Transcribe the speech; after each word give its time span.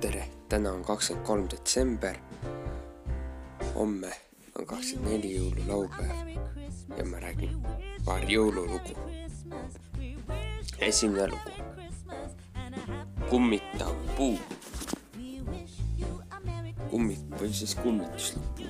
tere, 0.00 0.24
täna 0.48 0.72
on 0.72 0.84
kakskümmend 0.84 1.26
kolm 1.26 1.48
detsember. 1.50 2.16
homme 3.74 4.10
on 4.58 4.66
kakskümmend 4.66 5.12
neli 5.12 5.36
jõululaupäev 5.36 6.98
ja 6.98 7.04
ma 7.06 7.20
räägin 7.20 7.66
paar 8.04 8.24
jõululugu. 8.28 8.96
esimene 10.78 11.26
lugu. 11.28 11.50
kummitav 13.30 13.94
puu. 14.16 14.38
kummik 16.90 17.24
või 17.40 17.52
siis 17.52 17.74
kummituslik 17.74 18.44
puu. 18.56 18.66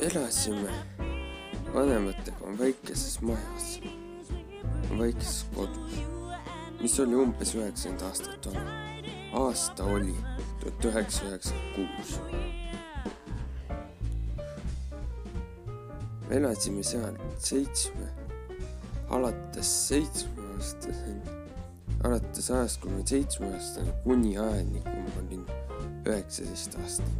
elasime 0.00 0.70
vanematega 1.74 2.58
väikeses 2.58 3.20
majas, 3.22 3.80
väikeses 4.98 5.44
kodus 5.54 6.09
mis 6.80 7.00
oli 7.00 7.14
umbes 7.14 7.54
üheksakümmend 7.54 8.02
aastat 8.02 8.46
vana. 8.46 8.72
aasta 9.32 9.84
oli 9.84 10.14
tuhat 10.60 10.84
üheksasada 10.84 11.28
üheksakümmend 11.28 11.74
kuus. 11.96 12.20
me 16.28 16.36
elasime 16.36 16.82
seal 16.82 17.14
seitsme, 17.38 18.08
alates 19.10 19.88
seitsme 19.88 20.46
aastaseni, 20.56 21.36
alates 22.04 22.50
ajast, 22.50 22.80
kui 22.80 22.90
ma 22.90 22.96
olin 22.96 23.06
seitsmeaastane, 23.06 23.92
kuni 24.04 24.38
ajani, 24.38 24.82
kui 24.82 25.02
ma 25.06 25.22
olin 25.26 25.46
üheksateist 26.06 26.78
aastane, 26.80 27.14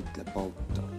ütleb 0.00 0.36
autor. 0.36 0.90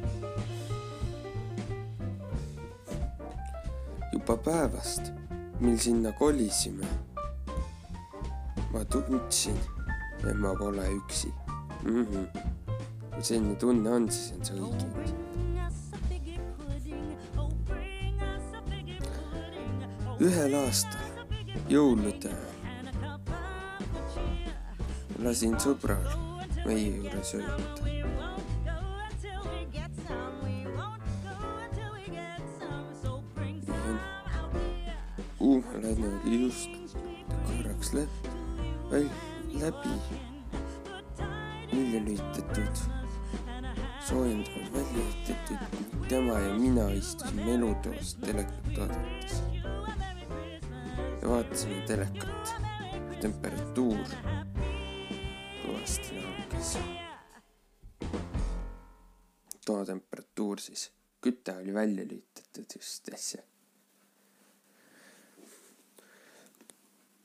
juba 4.14 4.38
päevast 4.38 5.12
mil 5.60 5.78
sinna 5.80 6.12
kolisime, 6.12 6.88
ma 8.74 8.84
tundsin, 8.86 9.58
et 10.24 10.36
ma 10.36 10.56
pole 10.60 10.88
üksi 10.98 11.32
mm. 11.84 12.06
-hmm. 12.06 12.26
kui 13.14 13.24
selline 13.24 13.56
tunne 13.56 13.90
on, 13.90 14.12
siis 14.12 14.34
on 14.38 14.46
see 14.46 14.56
õige. 14.60 14.86
ühel 20.26 20.54
aastal 20.56 21.08
jõulude 21.70 22.30
ajal 22.32 22.56
lasin 25.26 25.56
sõbral 25.60 26.06
meie 26.66 26.90
juures 26.98 27.34
ööbida 27.38 28.15
oli 35.76 36.44
just 36.44 36.70
korraks 37.48 37.94
läbi, 37.94 39.10
läbi. 39.54 39.90
Välja 41.74 42.02
lülitatud, 42.02 42.78
soojendanud 44.08 44.74
välja 44.74 44.94
lülitatud, 44.94 45.58
tema 46.10 46.40
ja 46.40 46.54
mina 46.54 46.92
istusime 46.92 47.54
elutoas 47.54 48.16
telekat 48.16 48.78
vaadates. 48.78 49.42
ja 51.22 51.30
vaatasime 51.30 51.82
telekat, 51.88 52.56
temperatuur 53.22 54.06
kõvasti 55.64 56.22
langes. 56.22 56.78
toatemperatuur 59.66 60.60
siis, 60.60 60.92
küte 61.22 61.58
oli 61.58 61.74
välja 61.74 62.06
lülitatud 62.06 62.66
just 62.76 63.14
äsja 63.14 63.55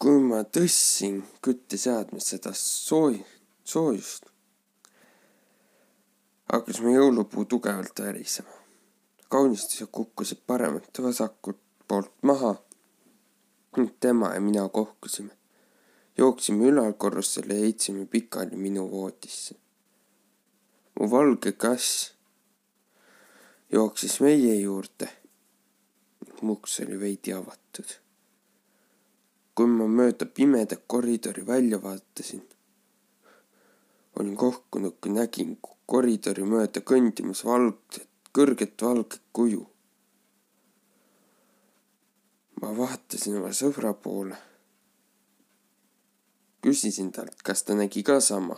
kui 0.00 0.16
ma 0.24 0.38
tõstsin 0.48 1.18
kütteseadmes 1.44 2.30
seda 2.32 2.54
sooj-, 2.56 3.20
soojust, 3.68 4.30
hakkas 6.52 6.80
mu 6.80 6.94
jõulupuu 6.94 7.44
tugevalt 7.44 8.00
värisema. 8.00 8.56
kaunistused 9.28 9.92
kukkusid 9.92 10.40
paremalt 10.46 11.02
vasakult 11.04 11.60
poolt 11.88 12.16
maha 12.22 12.54
ning 13.76 13.92
tema 14.00 14.32
ja 14.34 14.40
mina 14.40 14.68
kohkusime. 14.68 15.36
jooksime 16.18 16.72
ülalkorrusele 16.72 17.54
ja 17.54 17.60
heitsime 17.60 18.06
pikali 18.06 18.56
minu 18.56 18.90
voodisse. 18.90 19.54
mu 20.94 21.10
valge 21.10 21.52
kass 21.52 22.12
jooksis 23.72 24.20
meie 24.20 24.60
juurde. 24.60 25.08
mu 26.42 26.52
uks 26.52 26.80
oli 26.80 27.00
veidi 27.00 27.32
avatud 27.32 28.00
kui 29.60 29.68
ma 29.68 29.84
mööda 29.84 30.24
pimedat 30.24 30.86
koridori 30.88 31.42
välja 31.44 31.76
vaatasin, 31.82 32.40
olin 34.16 34.36
kohkunud, 34.40 34.94
kui 35.04 35.12
nägin 35.12 35.58
koridori 35.84 36.46
mööda 36.48 36.80
kõndimas 36.80 37.42
valget, 37.44 38.06
kõrget 38.32 38.80
valget 38.80 39.20
kuju. 39.36 39.66
ma 42.62 42.70
vaatasin 42.78 43.36
oma 43.36 43.50
sõbra 43.52 43.92
poole. 43.92 44.38
küsisin 46.64 47.12
talt, 47.12 47.42
kas 47.42 47.62
ta 47.62 47.76
nägi 47.76 48.02
ka 48.02 48.20
sama 48.20 48.56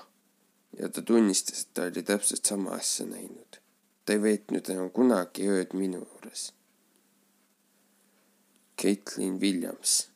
ja 0.78 0.88
ta 0.88 1.02
tunnistas, 1.02 1.62
et 1.62 1.74
ta 1.74 1.90
oli 1.90 2.02
täpselt 2.02 2.46
sama 2.46 2.78
asja 2.78 3.06
näinud. 3.06 3.58
ta 4.04 4.12
ei 4.12 4.22
veetnud 4.22 4.70
enam 4.70 4.90
kunagi 4.90 5.50
ööd 5.50 5.74
minu 5.74 6.06
juures. 6.06 6.52
Caitlin 8.78 9.40
Williams 9.40 10.12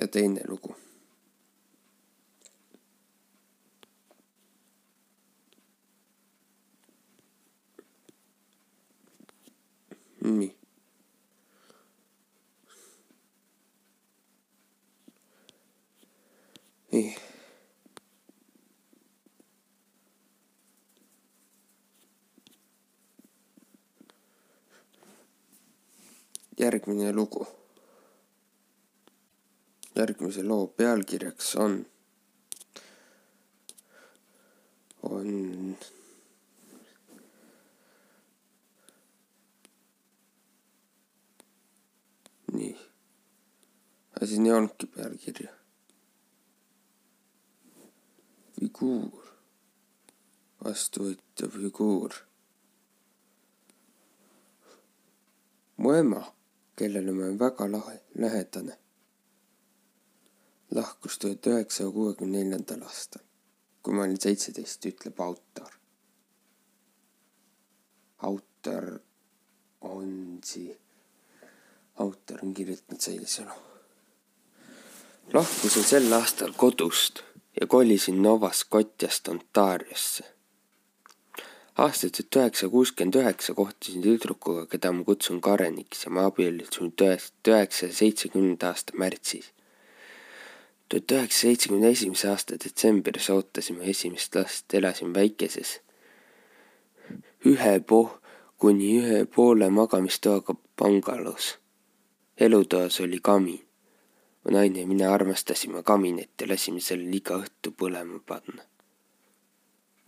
ja 0.00 0.08
teine 0.08 0.40
lugu. 0.48 0.76
nii. 10.20 10.56
nii. 16.92 17.16
järgmine 26.58 27.12
lugu 27.12 27.46
järgmise 30.00 30.42
loo 30.48 30.66
pealkirjaks 30.80 31.54
on, 31.64 31.74
on 35.02 35.28
nii, 42.52 42.74
aga 44.16 44.26
siin 44.26 44.46
ei 44.46 44.56
olnudki 44.58 44.92
pealkirja. 44.96 45.56
figuur, 48.60 49.28
vastuvõttev 50.64 51.54
figuur. 51.62 52.12
mu 55.80 55.96
ema, 55.96 56.20
kellele 56.76 57.12
ma 57.16 57.24
olen 57.24 57.38
väga 57.40 57.72
lahe, 57.72 57.96
lähedane 58.20 58.76
lahkus 60.74 61.18
tuhat 61.18 61.46
üheksasaja 61.46 61.90
kuuekümne 61.90 62.38
neljandal 62.38 62.82
aastal, 62.86 63.22
kui 63.82 63.94
ma 63.94 64.04
olin 64.06 64.20
seitseteist, 64.20 64.86
ütleb 64.86 65.20
autor. 65.20 65.72
autor 68.18 68.86
on 69.80 70.38
siis, 70.44 70.76
autor 71.96 72.44
on 72.44 72.54
kirjutanud 72.54 73.00
sellise 73.00 73.44
loo. 73.44 73.62
lahkusin 75.32 75.84
sel 75.84 76.12
aastal 76.12 76.52
kodust 76.56 77.22
ja 77.60 77.66
kolisin 77.66 78.22
Nova 78.22 78.52
Scotiast 78.52 79.28
Ontariosse. 79.28 80.24
aastal 81.76 82.10
tuhat 82.10 82.36
üheksasada 82.36 82.70
kuuskümmend 82.70 83.14
üheksa 83.14 83.54
kohtusin 83.54 84.02
tüdrukuga, 84.02 84.66
keda 84.66 84.92
ma 84.92 85.04
kutsun 85.04 85.40
Kareniks 85.40 86.04
ja 86.04 86.10
me 86.10 86.20
abiellusime 86.24 86.92
tuhat 86.96 87.48
üheksasaja 87.48 87.92
seitsmekümnenda 88.02 88.68
aasta 88.68 88.92
märtsis 88.94 89.50
tuhat 90.90 91.12
üheksasaja 91.12 91.40
seitsmekümne 91.40 91.90
esimese 91.94 92.28
aasta 92.28 92.56
detsembris 92.64 93.30
ootasime 93.30 93.84
esimest 93.90 94.34
last, 94.34 94.74
elasime 94.74 95.14
väikeses 95.14 95.78
ühe 97.46 97.80
po-, 97.80 98.18
kuni 98.58 98.88
ühe 99.00 99.24
poole 99.34 99.70
magamistoaga 99.70 100.54
bangalus. 100.78 101.58
elutoas 102.40 103.00
oli 103.00 103.20
kamin. 103.22 103.62
mu 104.44 104.50
naine 104.50 104.80
ja 104.80 104.86
mina 104.86 105.14
armastasime 105.14 105.82
kaminat 105.82 106.30
ja 106.40 106.48
lasime 106.48 106.80
sellel 106.80 107.14
iga 107.14 107.38
õhtu 107.38 107.72
põlema 107.78 108.20
panna. 108.26 108.62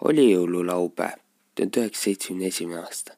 oli 0.05 0.33
jõululaupäev, 0.33 1.19
tuhande 1.55 1.81
üheksasaja 1.81 2.05
seitsmekümne 2.05 2.47
esimene 2.47 2.81
aasta 2.81 3.17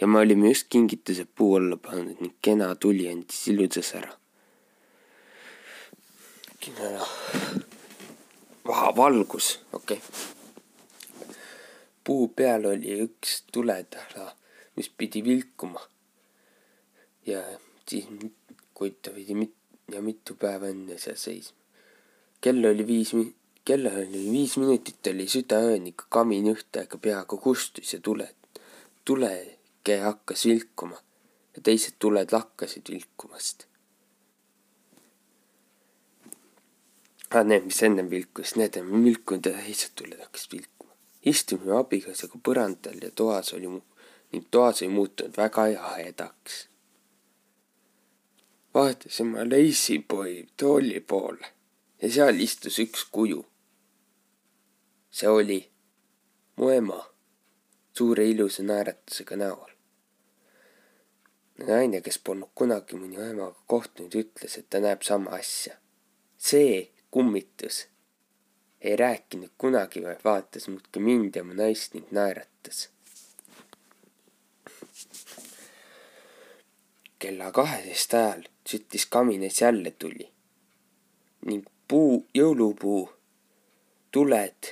ja 0.00 0.06
me 0.06 0.18
olime 0.18 0.48
just 0.48 0.66
kingitused 0.68 1.28
puu 1.34 1.56
alla 1.56 1.76
pannud 1.76 2.20
ning 2.20 2.34
kena 2.42 2.74
tuli 2.74 3.08
andis 3.12 3.46
ilusa 6.68 7.06
sära. 8.64 8.96
valgus, 8.96 9.60
okei 9.72 9.96
okay. 9.96 11.34
puu 12.04 12.28
peal 12.28 12.64
oli 12.66 13.00
üks 13.04 13.42
tuletala, 13.52 14.32
mis 14.76 14.88
pidi 14.88 15.24
vilkuma. 15.24 15.80
ja 17.26 17.42
siis, 17.88 18.06
kuid 18.74 18.94
ta 19.02 19.10
pidi 19.10 19.34
mit- 19.34 19.56
ja 19.92 20.02
mitu 20.02 20.34
päeva 20.34 20.68
enne 20.68 20.98
seal 20.98 21.16
seisma. 21.16 21.56
kell 22.40 22.64
oli 22.64 22.86
viis 22.86 23.14
mi-, 23.14 23.34
kellal 23.64 23.96
oli 23.96 24.30
viis 24.30 24.56
minutit, 24.56 25.06
oli 25.06 25.28
südaööniku 25.28 26.04
kamin 26.08 26.46
ühte 26.54 26.80
aega 26.80 26.98
peaaegu 26.98 27.36
kustus 27.36 27.92
ja 27.92 28.00
tuled, 28.00 28.36
tuleke 29.04 30.00
hakkas 30.00 30.44
vilkuma 30.46 30.96
ja 31.56 31.62
teised 31.62 31.96
tuled 31.98 32.32
lakkasid 32.32 32.88
vilkumast. 32.90 33.66
Ah, 37.38 37.44
need, 37.46 37.68
mis 37.70 37.82
ennem 37.86 38.08
vilkus, 38.10 38.56
need 38.58 38.76
on 38.80 39.04
vilkunud 39.04 39.46
ja 39.46 39.52
teised 39.60 39.92
tuled 39.94 40.18
hakkasid 40.18 40.56
vilkuma. 40.56 40.94
istusime 41.22 41.76
abikaasaga 41.78 42.40
põrandal 42.48 42.96
ja 43.02 43.10
toas 43.20 43.52
oli 43.54 43.68
ning 44.32 44.48
toas 44.50 44.82
oli 44.82 44.90
muutunud 44.90 45.36
väga 45.36 45.66
jahedaks. 45.74 46.56
vaatasin 48.74 49.30
ma 49.34 49.46
Leisipoi 49.50 50.48
tooli 50.56 51.00
poole 51.00 51.46
ja 52.02 52.10
seal 52.16 52.40
istus 52.40 52.78
üks 52.78 53.06
kuju 53.12 53.44
see 55.10 55.28
oli 55.28 55.60
mu 56.56 56.70
ema 56.70 57.00
suure 57.96 58.24
ilusa 58.30 58.62
naeratusega 58.62 59.36
näol. 59.36 59.70
naine, 61.66 62.00
kes 62.00 62.18
polnud 62.18 62.50
kunagi 62.54 62.96
minu 62.96 63.22
emaga 63.30 63.58
kohtunud, 63.66 64.14
ütles, 64.14 64.54
et 64.58 64.70
ta 64.70 64.78
näeb 64.80 65.02
sama 65.02 65.30
asja. 65.40 65.74
see 66.36 66.97
kummitus 67.10 67.86
ei 68.80 68.96
rääkinud 68.96 69.50
kunagi, 69.58 70.02
vaid 70.02 70.20
vaatas 70.24 70.68
muudkui 70.68 71.02
mind 71.02 71.34
ja 71.34 71.44
mu 71.44 71.54
naist 71.54 71.94
ning 71.94 72.06
naeratas. 72.10 72.88
kella 77.18 77.50
kaheteist 77.52 78.14
ajal 78.14 78.42
süttis 78.70 79.06
kaminas 79.06 79.60
jälle 79.60 79.90
tuli 79.90 80.28
ning 81.46 81.64
puu, 81.88 82.26
jõulupuu 82.34 83.10
tuled 84.10 84.70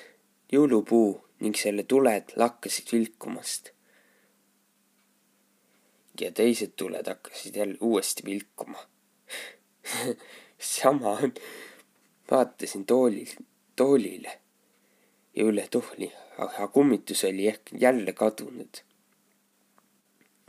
jõulupuu 0.53 1.11
ning 1.41 1.59
selle 1.59 1.83
tuled 1.83 2.33
lakkasid 2.37 2.93
vilkumast. 2.93 3.71
ja 6.21 6.31
teised 6.33 6.73
tuled 6.77 7.09
hakkasid 7.09 7.57
jälle 7.57 7.77
uuesti 7.81 8.23
vilkuma 8.25 8.87
sama 10.77 11.11
on, 11.11 11.35
vaatasin 12.31 12.87
toolil, 12.87 13.31
toolile 13.77 14.39
ja 15.37 15.45
üle 15.45 15.69
tooli, 15.71 16.11
aga 16.39 16.69
kummitus 16.69 17.25
oli 17.25 17.49
ehk 17.49 17.75
jälle 17.81 18.13
kadunud. 18.13 18.83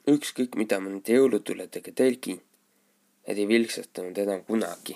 ükskõik, 0.08 0.56
mida 0.56 0.80
ma 0.80 0.90
nende 0.90 1.14
jõulutuledega 1.14 1.92
telgin, 1.92 2.40
need 3.28 3.38
ei 3.44 3.48
vilksatanud 3.48 4.18
enam 4.24 4.44
kunagi 4.48 4.96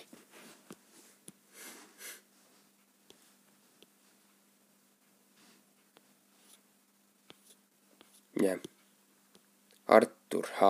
jah, 8.42 8.60
Artur 9.88 10.48
H 10.60 10.62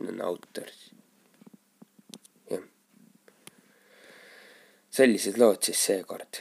on 0.00 0.20
autor. 0.20 0.66
jah. 0.66 0.97
Sellised 4.98 5.38
lood 5.38 5.62
siis 5.62 5.80
seekord. 5.90 6.40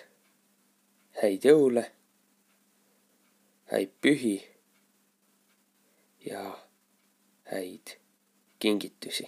häid 1.21 1.43
jõule, 1.45 1.83
häid 3.71 3.91
pühi 4.01 4.37
ja 6.25 6.43
häid 7.51 7.97
kingitusi. 8.59 9.27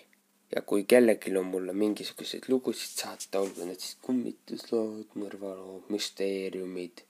ja 0.55 0.61
kui 0.61 0.83
kellelgi 0.83 1.35
on 1.37 1.45
mulle 1.45 1.73
mingisuguseid 1.73 2.49
lugusid 2.49 2.95
saata, 3.03 3.43
olgu 3.43 3.67
need 3.69 3.83
siis 3.83 3.99
kummituslood, 4.01 5.13
mõrvalood, 5.13 5.85
müsteeriumid 5.93 7.05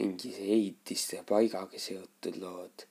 mingi 0.00 0.34
ehitiste 0.34 1.22
paigaga 1.28 1.80
seotud 1.80 2.36
lood, 2.40 2.84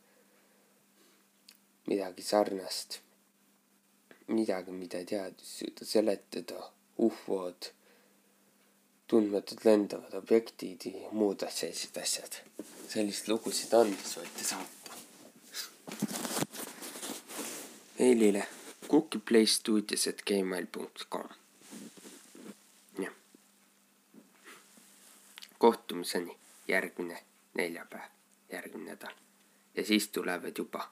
midagi 1.89 2.25
sarnast, 2.25 2.99
midagi, 4.33 4.73
mida 4.73 5.05
teadus 5.13 5.53
ei 5.53 5.69
suuda 5.69 5.89
seletada, 5.93 6.65
ufod, 6.99 7.71
tundmatud 9.07 9.59
lendavad 9.63 10.13
objektid 10.13 10.85
ja 10.85 11.11
muud 11.11 11.43
sellised 11.49 11.97
asjad. 12.01 12.35
selliseid 12.89 13.29
lugusid 13.31 13.73
on, 13.73 13.93
siis 14.03 14.17
võite 14.17 14.43
saata. 14.43 14.91
meilile 17.99 18.47
cookiePlaystudios 18.91 20.07
at 20.07 20.21
gmail.com. 20.27 21.29
jah. 22.99 23.13
kohtumiseni 25.57 26.37
järgmine 26.67 27.23
neljapäev, 27.53 28.11
järgmine 28.51 28.91
nädal. 28.91 29.15
ja 29.75 29.85
siis 29.85 30.07
tulevad 30.07 30.57
juba 30.57 30.91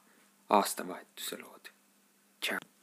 aastavahetuse 0.50 1.38
lood. 1.44 1.70
tšau. 2.42 2.77